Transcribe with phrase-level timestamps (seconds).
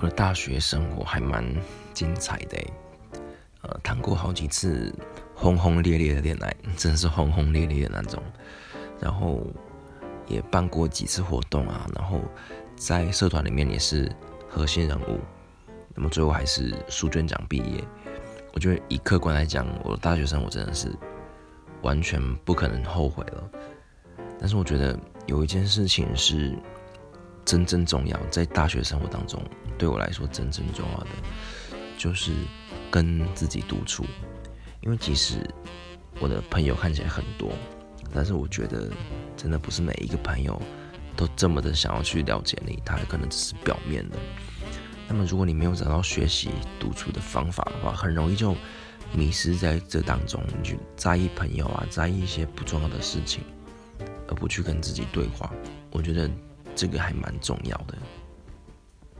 [0.00, 1.44] 我的大学生活还蛮
[1.92, 2.56] 精彩的，
[3.62, 4.94] 呃，谈过好几次
[5.34, 8.22] 轰轰烈烈的恋爱，真的是轰轰烈烈的那种。
[9.00, 9.44] 然后
[10.28, 12.20] 也办过几次活动啊，然后
[12.76, 14.08] 在社团里面也是
[14.48, 15.18] 核心人物。
[15.96, 17.82] 那么最后还是书卷奖毕业。
[18.52, 20.96] 我觉得以客观来讲，我的大学生活真的是
[21.82, 23.50] 完全不可能后悔了。
[24.38, 24.96] 但是我觉得
[25.26, 26.56] 有一件事情是。
[27.48, 29.42] 真正重要，在大学生活当中，
[29.78, 31.06] 对我来说真正重要的
[31.96, 32.34] 就是
[32.90, 34.04] 跟自己独处。
[34.82, 35.38] 因为即使
[36.20, 37.50] 我的朋友看起来很多，
[38.12, 38.90] 但是我觉得
[39.34, 40.60] 真的不是每一个朋友
[41.16, 44.18] 都这么的想要去了解你，他可能只是表面的。
[45.08, 48.54] 那么如果你没有找到学习独处的方法的话，很容易就
[49.14, 53.42] 迷失在这当中，你去在意朋友啊，在意一些不重要的事情，
[54.28, 55.50] 而不去跟自己对话。
[55.92, 56.30] 我觉得。
[56.78, 57.98] 这个还蛮重要的。